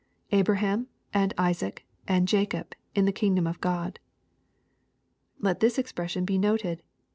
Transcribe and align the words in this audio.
[Ahrah^mj 0.33 0.87
and 1.13 1.35
Isaac^ 1.35 1.81
and 2.07 2.27
Jacob.. 2.27 2.73
.in 2.95 3.05
the 3.05 3.11
kingdom 3.11 3.45
of 3.45 3.61
God^ 3.61 3.97
Let 5.39 5.59
this 5.59 5.77
expression 5.77 6.25
be 6.25 6.39
noted. 6.39 6.81